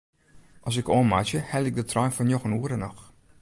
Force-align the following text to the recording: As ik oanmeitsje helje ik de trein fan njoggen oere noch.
As 0.67 0.75
ik 0.79 0.89
oanmeitsje 0.89 1.37
helje 1.49 1.67
ik 1.71 1.75
de 1.79 1.83
trein 1.89 2.11
fan 2.15 2.25
njoggen 2.27 2.53
oere 2.59 2.77
noch. 2.83 3.01